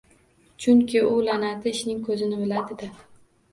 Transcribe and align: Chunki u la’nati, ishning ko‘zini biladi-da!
Chunki 0.65 1.03
u 1.09 1.11
la’nati, 1.27 1.75
ishning 1.77 2.01
ko‘zini 2.09 2.43
biladi-da! 2.43 2.93